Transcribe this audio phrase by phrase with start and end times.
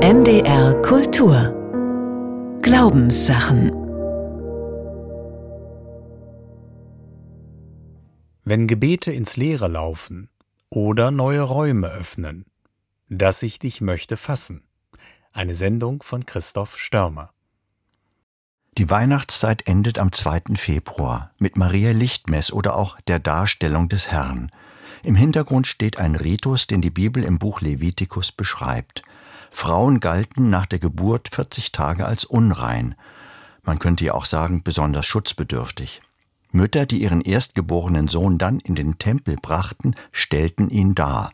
[0.00, 3.72] NDR Kultur Glaubenssachen
[8.44, 10.30] Wenn Gebete ins Leere laufen
[10.70, 12.44] oder neue Räume öffnen,
[13.08, 14.62] dass ich dich möchte fassen.
[15.32, 17.32] Eine Sendung von Christoph Störmer.
[18.78, 20.54] Die Weihnachtszeit endet am 2.
[20.54, 24.52] Februar mit Maria Lichtmess oder auch der Darstellung des Herrn.
[25.02, 29.02] Im Hintergrund steht ein Ritus, den die Bibel im Buch Levitikus beschreibt.
[29.50, 32.94] Frauen galten nach der Geburt 40 Tage als unrein.
[33.62, 36.02] Man könnte ja auch sagen, besonders schutzbedürftig.
[36.50, 41.30] Mütter, die ihren erstgeborenen Sohn dann in den Tempel brachten, stellten ihn dar.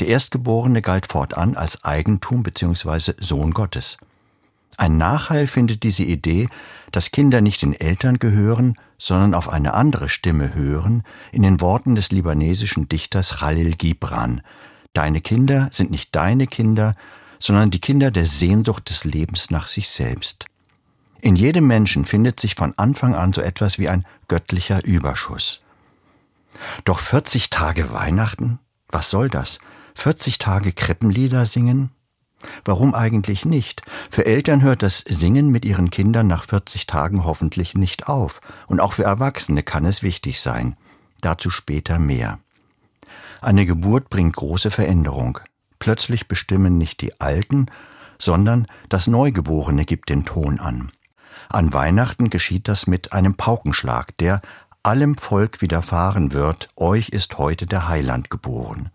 [0.00, 3.14] Der Erstgeborene galt fortan als Eigentum bzw.
[3.18, 3.96] Sohn Gottes.
[4.76, 6.48] Ein Nachhall findet diese Idee,
[6.92, 11.96] dass Kinder nicht den Eltern gehören, sondern auf eine andere Stimme hören, in den Worten
[11.96, 14.40] des libanesischen Dichters Khalil Gibran.
[14.92, 16.94] Deine Kinder sind nicht deine Kinder,
[17.38, 20.46] sondern die Kinder der Sehnsucht des Lebens nach sich selbst.
[21.20, 25.60] In jedem Menschen findet sich von Anfang an so etwas wie ein göttlicher Überschuss.
[26.84, 28.58] Doch 40 Tage Weihnachten?
[28.88, 29.58] Was soll das?
[29.94, 31.90] 40 Tage Krippenlieder singen?
[32.64, 33.82] Warum eigentlich nicht?
[34.10, 38.40] Für Eltern hört das Singen mit ihren Kindern nach 40 Tagen hoffentlich nicht auf.
[38.68, 40.76] Und auch für Erwachsene kann es wichtig sein.
[41.20, 42.38] Dazu später mehr.
[43.40, 45.40] Eine Geburt bringt große Veränderung.
[45.78, 47.66] Plötzlich bestimmen nicht die Alten,
[48.18, 50.90] sondern das Neugeborene gibt den Ton an.
[51.48, 54.42] An Weihnachten geschieht das mit einem Paukenschlag, der
[54.82, 58.90] allem Volk widerfahren wird, euch ist heute der Heiland geboren.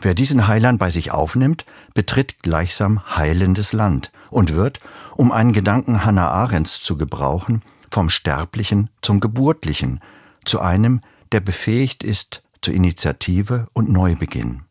[0.00, 4.80] Wer diesen Heiland bei sich aufnimmt, betritt gleichsam heilendes Land und wird,
[5.16, 10.00] um einen Gedanken Hannah Arendts zu gebrauchen, vom Sterblichen zum Geburtlichen,
[10.44, 11.00] zu einem,
[11.32, 14.62] der befähigt ist zur Initiative und Neubeginn.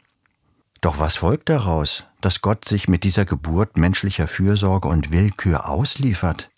[0.81, 6.49] Doch was folgt daraus, dass Gott sich mit dieser Geburt menschlicher Fürsorge und Willkür ausliefert?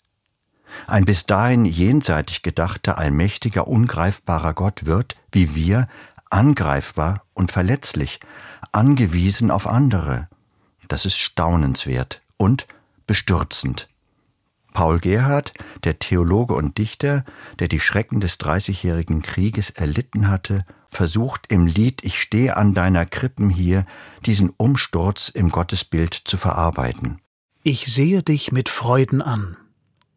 [0.86, 5.88] Ein bis dahin jenseitig gedachter, allmächtiger, ungreifbarer Gott wird, wie wir,
[6.30, 8.20] angreifbar und verletzlich,
[8.72, 10.28] angewiesen auf andere.
[10.88, 12.66] Das ist staunenswert und
[13.06, 13.88] bestürzend.
[14.72, 15.52] Paul Gerhard,
[15.82, 17.24] der Theologe und Dichter,
[17.58, 23.06] der die Schrecken des Dreißigjährigen Krieges erlitten hatte, versucht im Lied Ich stehe an deiner
[23.06, 23.86] Krippen hier
[24.26, 27.20] diesen Umsturz im Gottesbild zu verarbeiten.
[27.62, 29.56] Ich sehe dich mit Freuden an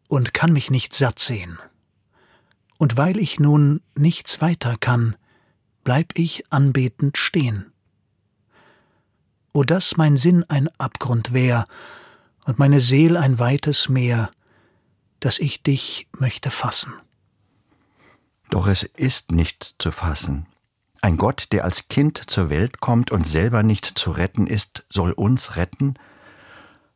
[0.08, 1.58] und kann mich nicht satt sehen.
[2.78, 5.16] Und weil ich nun nichts weiter kann,
[5.84, 7.72] bleib ich anbetend stehen.
[9.52, 11.66] O dass mein Sinn ein Abgrund wär
[12.44, 14.30] und meine Seel ein weites Meer,
[15.20, 16.92] dass ich dich möchte fassen.
[18.50, 20.46] Doch es ist nicht zu fassen.
[21.04, 25.12] Ein Gott, der als Kind zur Welt kommt und selber nicht zu retten ist, soll
[25.12, 25.96] uns retten?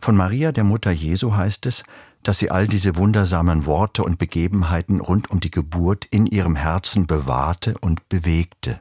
[0.00, 1.82] Von Maria, der Mutter Jesu, heißt es,
[2.22, 7.06] dass sie all diese wundersamen Worte und Begebenheiten rund um die Geburt in ihrem Herzen
[7.06, 8.80] bewahrte und bewegte.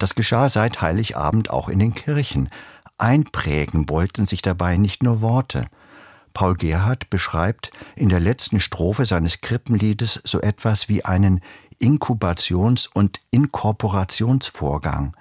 [0.00, 2.48] Das geschah seit Heiligabend auch in den Kirchen.
[2.98, 5.66] Einprägen wollten sich dabei nicht nur Worte.
[6.34, 11.42] Paul Gerhard beschreibt in der letzten Strophe seines Krippenliedes so etwas wie einen
[11.80, 15.16] Inkubations- und Inkorporationsvorgang.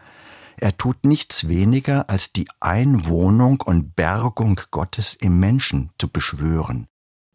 [0.58, 6.88] Er tut nichts weniger, als die Einwohnung und Bergung Gottes im Menschen zu beschwören.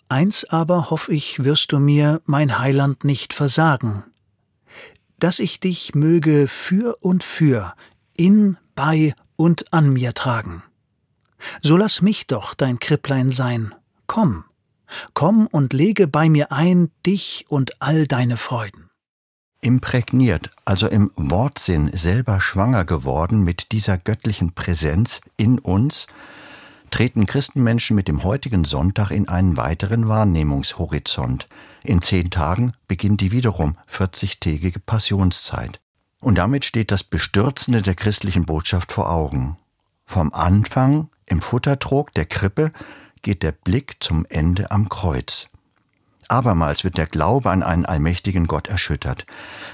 [0.09, 4.05] Eins aber hoff ich, wirst du mir, mein Heiland, nicht versagen,
[5.19, 7.75] dass ich dich möge für und für,
[8.15, 10.63] in, bei und an mir tragen.
[11.63, 13.75] So lass mich doch dein Kripplein sein,
[14.07, 14.45] komm,
[15.15, 18.91] komm und lege bei mir ein dich und all deine Freuden.
[19.65, 26.07] Imprägniert, also im Wortsinn selber schwanger geworden mit dieser göttlichen Präsenz in uns,
[26.91, 31.49] treten Christenmenschen mit dem heutigen Sonntag in einen weiteren Wahrnehmungshorizont.
[31.83, 35.81] In zehn Tagen beginnt die wiederum 40-tägige Passionszeit.
[36.21, 39.57] Und damit steht das Bestürzende der christlichen Botschaft vor Augen.
[40.05, 42.71] Vom Anfang im Futtertrog der Krippe
[43.22, 45.49] geht der Blick zum Ende am Kreuz.
[46.30, 49.26] Abermals wird der Glaube an einen allmächtigen Gott erschüttert.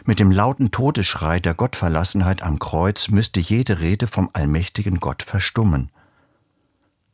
[0.05, 5.91] Mit dem lauten Todesschrei der Gottverlassenheit am Kreuz müsste jede Rede vom allmächtigen Gott verstummen.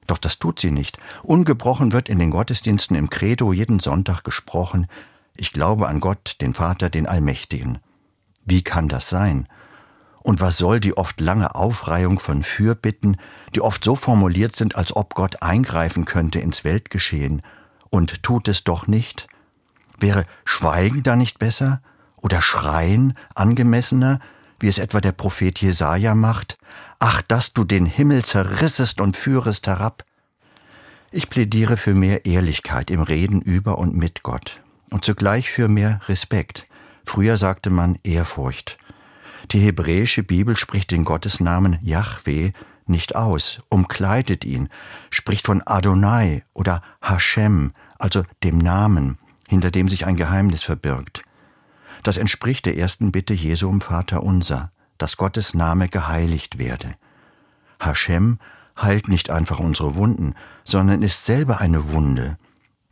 [0.07, 0.99] Doch das tut sie nicht.
[1.23, 4.87] Ungebrochen wird in den Gottesdiensten im Credo jeden Sonntag gesprochen,
[5.35, 7.79] ich glaube an Gott, den Vater, den Allmächtigen.
[8.45, 9.49] Wie kann das sein?
[10.23, 13.19] Und was soll die oft lange Aufreihung von Fürbitten,
[13.55, 17.43] die oft so formuliert sind, als ob Gott eingreifen könnte ins Weltgeschehen,
[17.97, 19.27] und tut es doch nicht?
[19.99, 21.83] Wäre Schweigen da nicht besser?
[22.17, 24.21] Oder Schreien angemessener,
[24.61, 26.59] wie es etwa der Prophet Jesaja macht?
[26.99, 30.05] Ach, dass du den Himmel zerrissest und führest herab.
[31.11, 36.01] Ich plädiere für mehr Ehrlichkeit im Reden über und mit Gott und zugleich für mehr
[36.09, 36.67] Respekt.
[37.05, 38.79] Früher sagte man Ehrfurcht.
[39.53, 42.53] Die hebräische Bibel spricht den Gottesnamen Yahweh
[42.89, 44.69] nicht aus, umkleidet ihn,
[45.11, 49.19] spricht von Adonai oder Hashem, also dem Namen,
[49.49, 51.23] hinter dem sich ein Geheimnis verbirgt.
[52.03, 56.95] Das entspricht der ersten Bitte Jesu um Vater unser, dass Gottes Name geheiligt werde.
[57.81, 58.39] Hashem
[58.81, 60.35] heilt nicht einfach unsere Wunden,
[60.65, 62.39] sondern ist selber eine Wunde.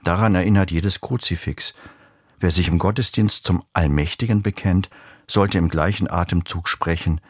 [0.02, 1.74] Daran erinnert jedes Kruzifix.
[2.38, 4.90] Wer sich im Gottesdienst zum Allmächtigen bekennt,
[5.26, 7.20] sollte im gleichen Atemzug sprechen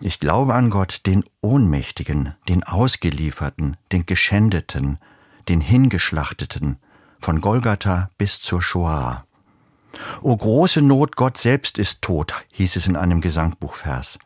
[0.00, 4.98] Ich glaube an Gott, den Ohnmächtigen, den Ausgelieferten, den Geschändeten,
[5.48, 6.76] den Hingeschlachteten,
[7.18, 9.24] von Golgatha bis zur Shoah.
[10.20, 14.18] O große Not, Gott selbst ist tot, hieß es in einem Gesangbuchvers.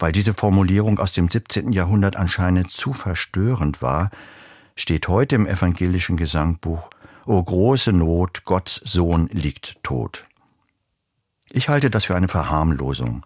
[0.00, 1.70] Weil diese Formulierung aus dem 17.
[1.70, 4.10] Jahrhundert anscheinend zu verstörend war,
[4.74, 6.90] steht heute im evangelischen Gesangbuch
[7.24, 10.24] O große Not, Gottes Sohn liegt tot.
[11.50, 13.22] Ich halte das für eine Verharmlosung.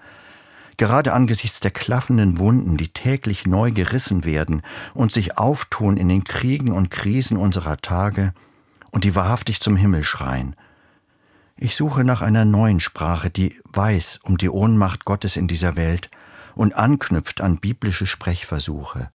[0.77, 4.63] Gerade angesichts der klaffenden Wunden, die täglich neu gerissen werden
[4.95, 8.33] und sich auftun in den Kriegen und Krisen unserer Tage
[8.91, 10.57] und die wahrhaftig zum Himmel schreien.
[11.57, 16.11] Ich suche nach einer neuen Sprache, die weiß um die Ohnmacht Gottes in dieser Welt
[16.55, 19.11] und anknüpft an biblische Sprechversuche.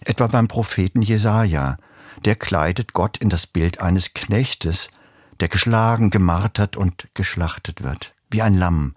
[0.00, 1.78] Etwa beim Propheten Jesaja,
[2.24, 4.88] der kleidet Gott in das Bild eines Knechtes,
[5.40, 8.94] der geschlagen, gemartert und geschlachtet wird, wie ein Lamm,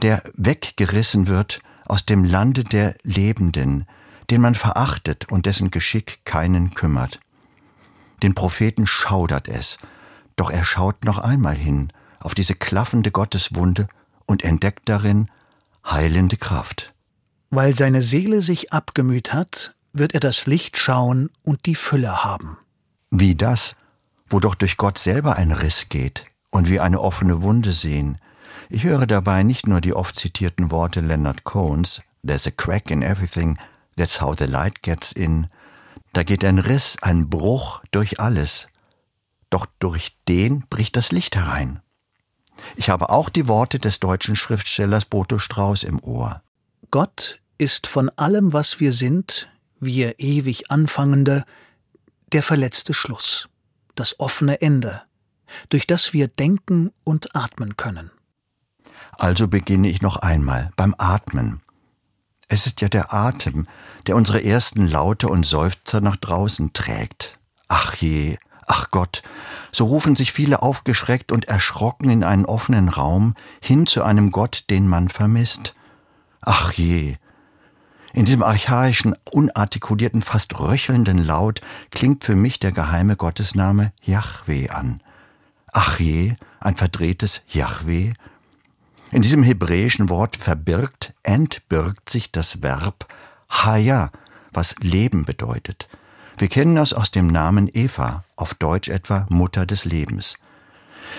[0.00, 3.86] der weggerissen wird aus dem Lande der Lebenden,
[4.30, 7.20] den man verachtet und dessen Geschick keinen kümmert.
[8.22, 9.78] Den Propheten schaudert es,
[10.36, 13.88] doch er schaut noch einmal hin auf diese klaffende Gotteswunde
[14.26, 15.28] und entdeckt darin
[15.84, 16.94] heilende Kraft.
[17.50, 22.56] Weil seine Seele sich abgemüht hat, wird er das Licht schauen und die Fülle haben.
[23.10, 23.76] Wie das,
[24.26, 28.18] wo doch durch Gott selber ein Riss geht und wir eine offene Wunde sehen.
[28.68, 33.02] Ich höre dabei nicht nur die oft zitierten Worte Leonard Cohns, There's a crack in
[33.02, 33.58] everything,
[33.96, 35.48] that's how the light gets in.
[36.12, 38.68] Da geht ein Riss, ein Bruch durch alles.
[39.50, 41.80] Doch durch den bricht das Licht herein.
[42.76, 46.42] Ich habe auch die Worte des deutschen Schriftstellers Boto Strauß im Ohr.
[46.90, 49.50] Gott ist von allem, was wir sind,
[49.80, 51.44] wir ewig Anfangende,
[52.32, 53.48] der verletzte Schluss,
[53.94, 55.02] das offene Ende,
[55.70, 58.10] durch das wir denken und atmen können.
[59.22, 61.60] Also beginne ich noch einmal beim Atmen.
[62.48, 63.68] Es ist ja der Atem,
[64.08, 67.38] der unsere ersten Laute und Seufzer nach draußen trägt.
[67.68, 69.22] Ach je, ach Gott,
[69.70, 74.64] so rufen sich viele aufgeschreckt und erschrocken in einen offenen Raum hin zu einem Gott,
[74.70, 75.76] den man vermisst.
[76.40, 77.14] Ach je,
[78.12, 81.60] in diesem archaischen, unartikulierten, fast röchelnden Laut
[81.92, 85.00] klingt für mich der geheime Gottesname Yahweh an.
[85.72, 88.14] Ach je, ein verdrehtes Yahweh.
[89.12, 93.06] In diesem hebräischen Wort verbirgt, entbirgt sich das Verb
[93.50, 94.10] Haya,
[94.52, 95.86] was Leben bedeutet.
[96.38, 100.36] Wir kennen das aus dem Namen Eva, auf Deutsch etwa Mutter des Lebens.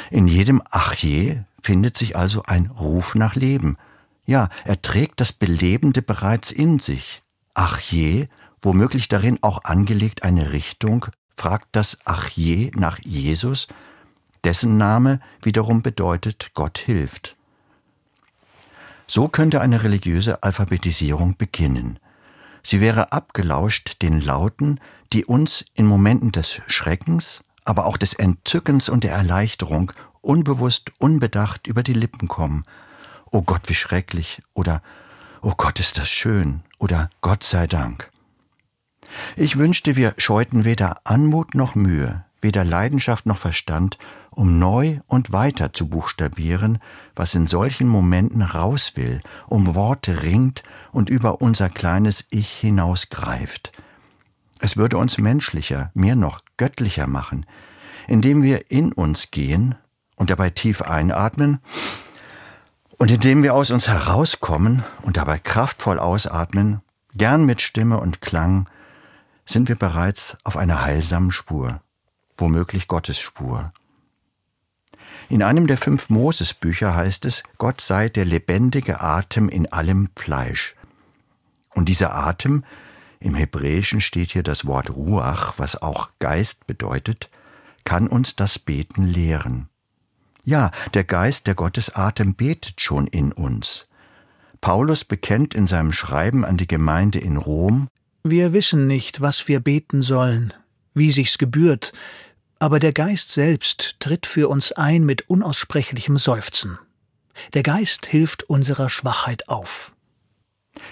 [0.10, 3.78] In jedem Achje findet sich also ein Ruf nach Leben,
[4.26, 7.22] ja, er trägt das Belebende bereits in sich.
[7.54, 8.28] Ach je,
[8.62, 13.68] womöglich darin auch angelegt eine Richtung, fragt das Ach je nach Jesus,
[14.44, 17.36] dessen Name wiederum bedeutet Gott hilft.
[19.16, 22.00] So könnte eine religiöse Alphabetisierung beginnen.
[22.64, 24.80] Sie wäre abgelauscht den Lauten,
[25.14, 29.92] die uns in Momenten des Schreckens, aber auch des Entzückens und der Erleichterung
[30.22, 32.64] unbewusst, unbedacht über die Lippen kommen
[33.30, 34.82] Oh Gott, wie schrecklich oder
[35.44, 38.10] Oh Gott, ist das schön oder Gott sei Dank.
[39.36, 43.98] Ich wünschte, wir scheuten weder Anmut noch Mühe, weder Leidenschaft noch Verstand,
[44.30, 46.80] um neu und weiter zu buchstabieren,
[47.16, 53.72] was in solchen Momenten raus will, um Worte ringt und über unser kleines Ich hinausgreift.
[54.60, 57.46] Es würde uns menschlicher, mehr noch göttlicher machen,
[58.08, 59.76] indem wir in uns gehen
[60.16, 61.60] und dabei tief einatmen
[62.98, 66.82] und indem wir aus uns herauskommen und dabei kraftvoll ausatmen,
[67.14, 68.70] gern mit Stimme und Klang,
[69.46, 71.82] sind wir bereits auf einer heilsamen Spur,
[72.38, 73.74] womöglich Gottes Spur.
[75.30, 80.76] In einem der fünf Mosesbücher heißt es, Gott sei der lebendige Atem in allem Fleisch.
[81.74, 82.64] Und dieser Atem,
[83.20, 87.30] im Hebräischen steht hier das Wort Ruach, was auch Geist bedeutet,
[87.86, 89.70] kann uns das Beten lehren.
[90.44, 93.88] Ja, der Geist, der Gottes Atem betet schon in uns.
[94.60, 97.88] Paulus bekennt in seinem Schreiben an die Gemeinde in Rom
[98.24, 100.54] Wir wissen nicht, was wir beten sollen,
[100.94, 101.94] wie sich's gebührt,
[102.60, 106.80] aber der Geist selbst tritt für uns ein mit unaussprechlichem Seufzen.
[107.54, 109.92] Der Geist hilft unserer Schwachheit auf.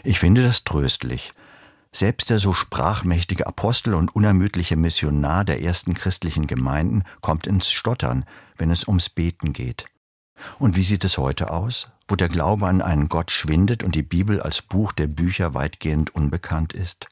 [0.04, 1.34] Ich finde das tröstlich.
[1.94, 8.26] Selbst der so sprachmächtige Apostel und unermüdliche Missionar der ersten christlichen Gemeinden kommt ins Stottern,
[8.58, 9.86] wenn es ums Beten geht.
[10.58, 14.04] Und wie sieht es heute aus, wo der Glaube an einen Gott schwindet und die
[14.04, 17.08] Bibel als Buch der Bücher weitgehend unbekannt ist?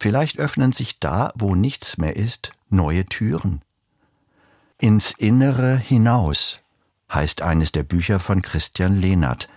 [0.00, 3.60] Vielleicht öffnen sich da, wo nichts mehr ist, neue Türen.
[4.78, 6.58] Ins Innere hinaus
[7.12, 9.48] heißt eines der Bücher von Christian Lehnert.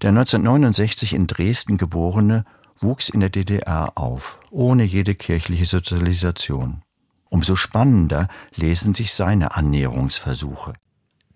[0.00, 2.46] Der 1969 in Dresden geborene
[2.78, 6.80] wuchs in der DDR auf, ohne jede kirchliche Sozialisation.
[7.28, 10.72] Umso spannender lesen sich seine Annäherungsversuche.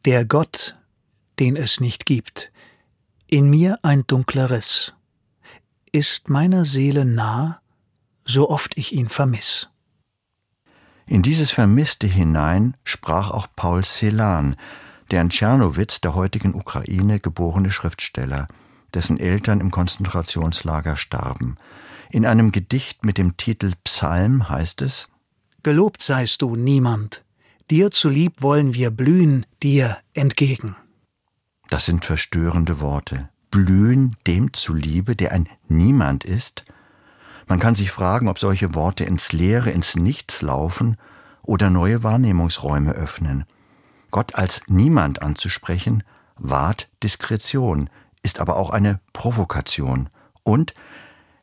[0.07, 0.79] Der Gott,
[1.39, 2.51] den es nicht gibt,
[3.29, 4.95] in mir ein dunkler Riss,
[5.91, 7.62] ist meiner Seele nah,
[8.25, 9.69] so oft ich ihn vermiss.
[11.07, 14.57] In dieses Vermisste hinein sprach auch Paul Celan,
[15.11, 18.49] der in Tschernowitz, der heutigen Ukraine, geborene Schriftsteller,
[18.95, 21.57] dessen Eltern im Konzentrationslager starben.
[22.11, 25.09] In einem Gedicht mit dem Titel Psalm heißt es
[25.63, 27.25] Gelobt seist du, niemand,
[27.71, 30.77] dir zulieb wollen wir blühen, dir entgegen.
[31.69, 33.29] Das sind verstörende Worte.
[33.51, 36.65] Blühen dem zuliebe, der ein Niemand ist?
[37.47, 40.97] Man kann sich fragen, ob solche Worte ins Leere, ins Nichts laufen
[41.43, 43.45] oder neue Wahrnehmungsräume öffnen.
[44.11, 46.05] Gott als Niemand anzusprechen,
[46.37, 47.91] wahrt Diskretion,
[48.23, 50.09] ist aber auch eine Provokation.
[50.43, 50.75] Und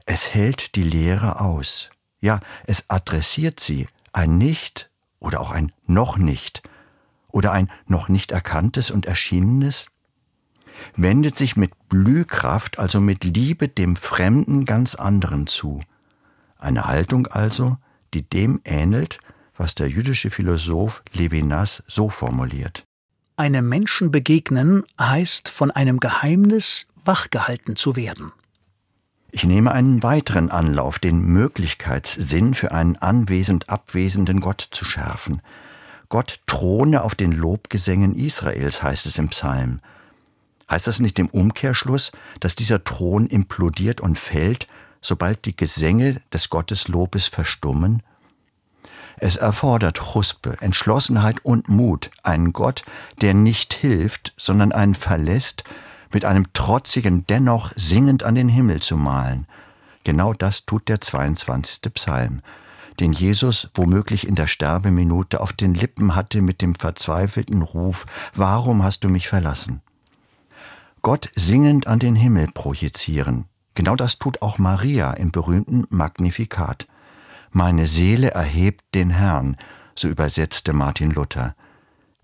[0.05, 1.89] es hält die Lehre aus.
[2.21, 4.89] Ja, es adressiert sie, ein Nicht
[5.19, 6.63] oder auch ein noch nicht
[7.31, 9.85] oder ein noch nicht erkanntes und erschienenes,
[10.95, 15.81] wendet sich mit Blühkraft, also mit Liebe dem Fremden ganz anderen zu.
[16.59, 17.77] Eine Haltung also,
[18.13, 19.19] die dem ähnelt,
[19.55, 22.85] was der jüdische Philosoph Levinas so formuliert.
[23.37, 28.31] Einem Menschen begegnen heißt, von einem Geheimnis wachgehalten zu werden.
[29.31, 35.41] Ich nehme einen weiteren Anlauf, den Möglichkeitssinn für einen anwesend abwesenden Gott zu schärfen.
[36.09, 39.79] Gott throne auf den Lobgesängen Israels, heißt es im Psalm.
[40.69, 44.67] Heißt das nicht im Umkehrschluss, dass dieser Thron implodiert und fällt,
[45.01, 48.03] sobald die Gesänge des Gotteslobes verstummen?
[49.17, 52.83] Es erfordert Chuspe, Entschlossenheit und Mut, einen Gott,
[53.19, 55.65] der nicht hilft, sondern einen verlässt,
[56.11, 59.45] mit einem trotzigen dennoch singend an den Himmel zu malen.
[60.05, 61.81] Genau das tut der 22.
[61.93, 62.41] Psalm,
[63.01, 68.83] den Jesus womöglich in der Sterbeminute auf den Lippen hatte mit dem verzweifelten Ruf, Warum
[68.83, 69.81] hast du mich verlassen?
[71.01, 73.48] Gott singend an den Himmel projizieren.
[73.79, 76.85] Genau das tut auch Maria im berühmten Magnifikat.
[77.49, 79.55] Meine Seele erhebt den Herrn,
[79.95, 81.55] so übersetzte Martin Luther.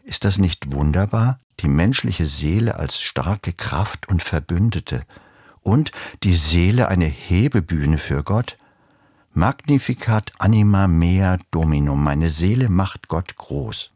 [0.04, 5.04] Ist das nicht wunderbar, die menschliche Seele als starke Kraft und Verbündete
[5.62, 5.94] und
[6.24, 8.58] die Seele eine Hebebühne für Gott?
[9.34, 13.92] Magnificat anima mea dominum, meine Seele macht Gott groß.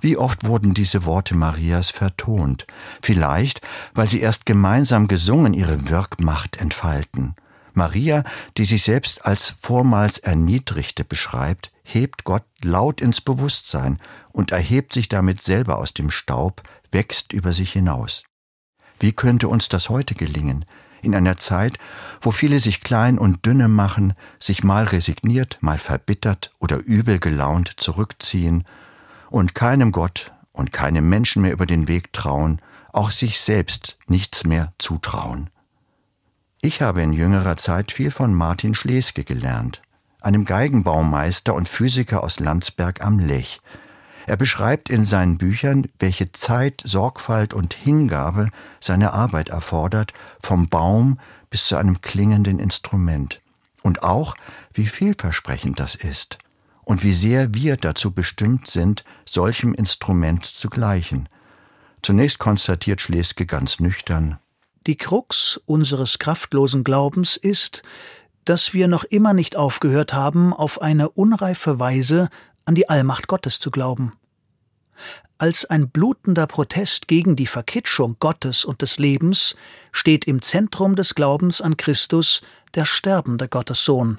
[0.00, 2.66] Wie oft wurden diese Worte Marias vertont,
[3.02, 3.60] vielleicht,
[3.94, 7.34] weil sie erst gemeinsam gesungen ihre Wirkmacht entfalten.
[7.74, 8.24] Maria,
[8.56, 13.98] die sich selbst als vormals Erniedrigte beschreibt, hebt Gott laut ins Bewusstsein
[14.32, 18.24] und erhebt sich damit selber aus dem Staub, wächst über sich hinaus.
[18.98, 20.64] Wie könnte uns das heute gelingen,
[21.02, 21.78] in einer Zeit,
[22.20, 27.74] wo viele sich klein und dünne machen, sich mal resigniert, mal verbittert oder übel gelaunt
[27.76, 28.64] zurückziehen
[29.30, 32.60] und keinem Gott und keinem Menschen mehr über den Weg trauen,
[32.92, 35.50] auch sich selbst nichts mehr zutrauen.
[36.60, 39.80] Ich habe in jüngerer Zeit viel von Martin Schleske gelernt,
[40.20, 43.60] einem Geigenbaumeister und Physiker aus Landsberg am Lech.
[44.26, 51.18] Er beschreibt in seinen Büchern, welche Zeit, Sorgfalt und Hingabe seine Arbeit erfordert, vom Baum
[51.48, 53.40] bis zu einem klingenden Instrument.
[53.82, 54.34] Und auch,
[54.74, 56.38] wie vielversprechend das ist
[56.84, 61.28] und wie sehr wir dazu bestimmt sind, solchem Instrument zu gleichen.
[62.02, 64.38] Zunächst konstatiert Schleske ganz nüchtern,
[64.86, 67.82] die Krux unseres kraftlosen Glaubens ist,
[68.44, 72.30] dass wir noch immer nicht aufgehört haben, auf eine unreife Weise
[72.64, 74.12] an die Allmacht Gottes zu glauben.
[75.38, 79.54] Als ein blutender Protest gegen die Verkitschung Gottes und des Lebens
[79.92, 82.42] steht im Zentrum des Glaubens an Christus
[82.74, 84.18] der sterbende Gottessohn.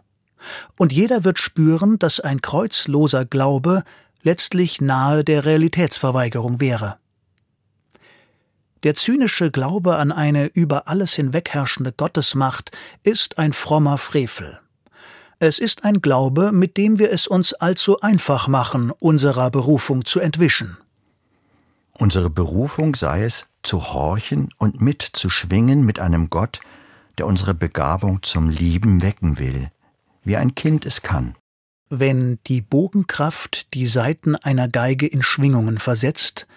[0.78, 3.84] Und jeder wird spüren, dass ein kreuzloser Glaube
[4.24, 6.98] letztlich nahe der Realitätsverweigerung wäre.
[8.84, 12.72] Der zynische Glaube an eine über alles hinwegherrschende Gottesmacht
[13.04, 14.60] ist ein frommer Frevel.
[15.38, 20.20] Es ist ein Glaube, mit dem wir es uns allzu einfach machen, unserer Berufung zu
[20.20, 20.78] entwischen.
[21.94, 26.60] Unsere Berufung sei es, zu horchen und mitzuschwingen mit einem Gott,
[27.18, 29.70] der unsere Begabung zum Lieben wecken will,
[30.24, 31.36] wie ein Kind es kann.
[31.90, 36.48] Wenn die Bogenkraft die Saiten einer Geige in Schwingungen versetzt,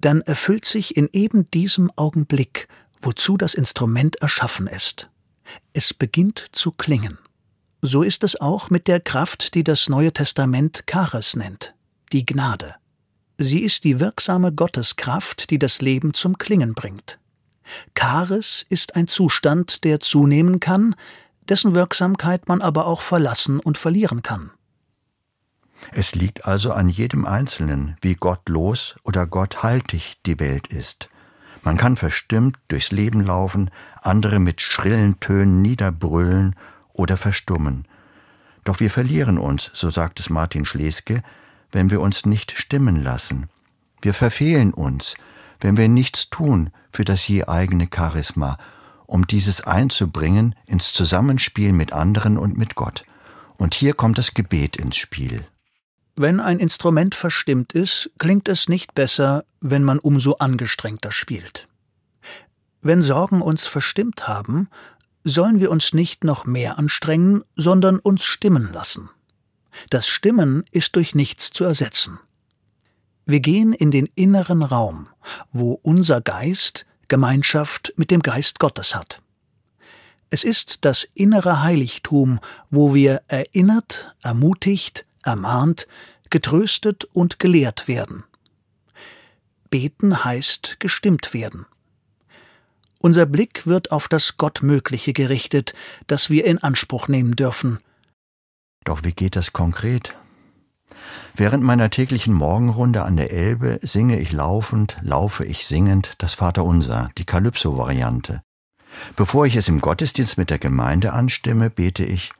[0.00, 2.68] dann erfüllt sich in eben diesem Augenblick,
[3.00, 5.10] wozu das Instrument erschaffen ist.
[5.72, 7.18] Es beginnt zu klingen.
[7.82, 11.74] So ist es auch mit der Kraft, die das Neue Testament Charis nennt,
[12.12, 12.74] die Gnade.
[13.38, 17.18] Sie ist die wirksame Gotteskraft, die das Leben zum Klingen bringt.
[17.94, 20.96] Charis ist ein Zustand, der zunehmen kann,
[21.48, 24.50] dessen Wirksamkeit man aber auch verlassen und verlieren kann.
[25.92, 31.08] Es liegt also an jedem Einzelnen, wie gottlos oder gotthaltig die Welt ist.
[31.62, 33.70] Man kann verstimmt durchs Leben laufen,
[34.02, 36.56] andere mit schrillen Tönen niederbrüllen
[36.92, 37.86] oder verstummen.
[38.64, 41.22] Doch wir verlieren uns, so sagt es Martin Schleske,
[41.70, 43.48] wenn wir uns nicht stimmen lassen.
[44.02, 45.14] Wir verfehlen uns,
[45.60, 48.58] wenn wir nichts tun für das je eigene Charisma,
[49.08, 53.04] um dieses einzubringen ins Zusammenspiel mit anderen und mit Gott.
[53.56, 55.44] Und hier kommt das Gebet ins Spiel.
[56.14, 61.68] Wenn ein Instrument verstimmt ist, klingt es nicht besser, wenn man umso angestrengter spielt.
[62.82, 64.68] Wenn Sorgen uns verstimmt haben,
[65.24, 69.08] sollen wir uns nicht noch mehr anstrengen, sondern uns stimmen lassen.
[69.90, 72.18] Das Stimmen ist durch nichts zu ersetzen.
[73.24, 75.08] Wir gehen in den inneren Raum,
[75.52, 79.20] wo unser Geist Gemeinschaft mit dem Geist Gottes hat.
[80.30, 82.38] Es ist das innere Heiligtum,
[82.70, 85.86] wo wir erinnert, ermutigt, ermahnt,
[86.30, 88.24] getröstet und gelehrt werden.
[89.70, 91.66] Beten heißt gestimmt werden.
[93.00, 95.72] Unser Blick wird auf das Gottmögliche gerichtet,
[96.08, 97.78] das wir in Anspruch nehmen dürfen.
[98.84, 100.17] Doch wie geht das konkret?
[101.34, 107.10] Während meiner täglichen Morgenrunde an der Elbe singe ich laufend, laufe ich singend das Vaterunser,
[107.18, 108.42] die Kalypso-Variante.
[109.16, 112.32] Bevor ich es im Gottesdienst mit der Gemeinde anstimme, bete ich,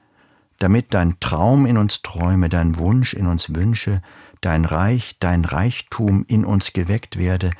[0.58, 4.02] damit dein Traum in uns träume, dein Wunsch in uns wünsche,
[4.40, 7.52] dein Reich, dein Reichtum in uns geweckt werde,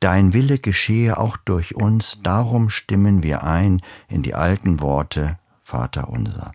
[0.00, 6.10] Dein Wille geschehe auch durch uns, darum stimmen wir ein in die alten Worte Vater
[6.10, 6.52] unser.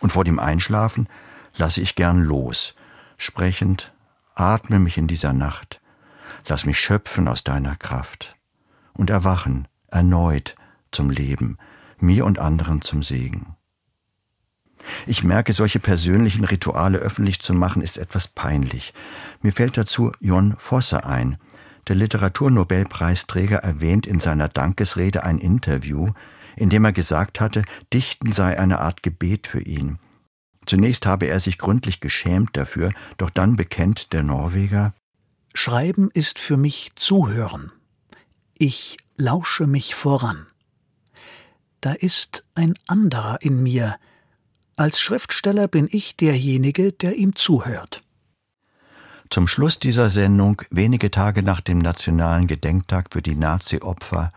[0.00, 1.08] Und vor dem Einschlafen
[1.56, 2.74] lasse ich gern los,
[3.20, 3.92] sprechend,
[4.34, 5.80] atme mich in dieser Nacht,
[6.48, 8.36] lass mich schöpfen aus deiner Kraft
[8.94, 10.54] und erwachen erneut
[10.90, 11.58] zum Leben,
[11.98, 13.56] mir und anderen zum Segen.
[15.06, 18.94] Ich merke, solche persönlichen Rituale öffentlich zu machen, ist etwas peinlich.
[19.42, 21.36] Mir fällt dazu Jon Fosse ein,
[21.88, 26.12] der Literaturnobelpreisträger erwähnt in seiner Dankesrede ein Interview,
[26.56, 29.98] in dem er gesagt hatte, Dichten sei eine Art Gebet für ihn.
[30.70, 34.94] Zunächst habe er sich gründlich geschämt dafür, doch dann bekennt der Norweger
[35.52, 37.72] Schreiben ist für mich Zuhören.
[38.56, 40.46] Ich lausche mich voran.
[41.80, 43.96] Da ist ein anderer in mir.
[44.76, 48.04] Als Schriftsteller bin ich derjenige, der ihm zuhört.
[49.28, 54.30] Zum Schluss dieser Sendung, wenige Tage nach dem Nationalen Gedenktag für die Nazi-Opfer,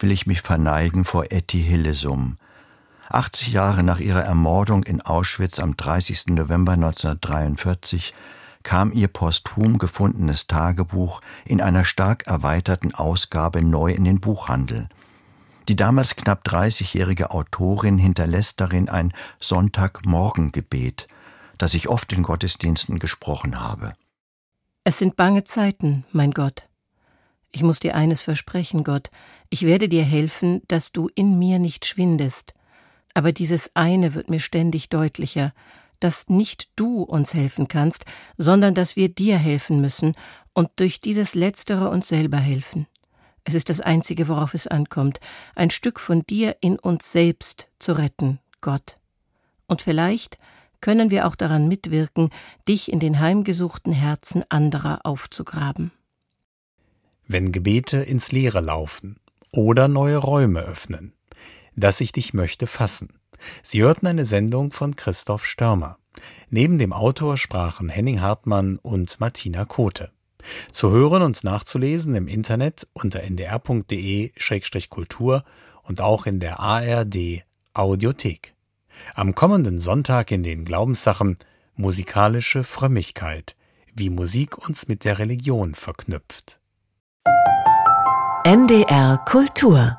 [0.00, 2.38] will ich mich verneigen vor Etty Hillesum.
[3.12, 6.28] 80 Jahre nach ihrer Ermordung in Auschwitz am 30.
[6.28, 8.14] November 1943
[8.62, 14.88] kam ihr posthum gefundenes Tagebuch in einer stark erweiterten Ausgabe neu in den Buchhandel.
[15.68, 21.08] Die damals knapp 30-jährige Autorin hinterlässt darin ein Sonntagmorgengebet,
[21.58, 23.94] das ich oft in Gottesdiensten gesprochen habe.
[24.84, 26.66] Es sind bange Zeiten, mein Gott.
[27.52, 29.10] Ich muss dir eines versprechen, Gott,
[29.48, 32.54] ich werde dir helfen, dass du in mir nicht schwindest.
[33.14, 35.52] Aber dieses eine wird mir ständig deutlicher,
[35.98, 38.04] dass nicht du uns helfen kannst,
[38.36, 40.14] sondern dass wir dir helfen müssen
[40.54, 42.86] und durch dieses Letztere uns selber helfen.
[43.44, 45.20] Es ist das Einzige, worauf es ankommt,
[45.54, 48.98] ein Stück von dir in uns selbst zu retten, Gott.
[49.66, 50.38] Und vielleicht
[50.80, 52.30] können wir auch daran mitwirken,
[52.68, 55.92] dich in den heimgesuchten Herzen anderer aufzugraben.
[57.26, 59.20] Wenn Gebete ins Leere laufen
[59.52, 61.12] oder neue Räume öffnen,
[61.80, 63.20] dass ich dich möchte fassen.
[63.62, 65.98] Sie hörten eine Sendung von Christoph Störmer.
[66.50, 70.10] Neben dem Autor sprachen Henning Hartmann und Martina Kote.
[70.72, 74.34] Zu hören und nachzulesen im Internet unter ndr.de-kultur
[75.82, 78.54] und auch in der ARD Audiothek.
[79.14, 81.38] Am kommenden Sonntag in den Glaubenssachen
[81.74, 83.54] musikalische Frömmigkeit,
[83.94, 86.60] wie Musik uns mit der Religion verknüpft.
[88.44, 89.98] NDR Kultur